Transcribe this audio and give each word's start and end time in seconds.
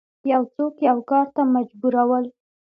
یو 0.31 0.43
څوک 0.55 0.73
یو 0.89 0.97
کار 1.09 1.27
ته 1.35 1.41
مجبورول 1.55 2.25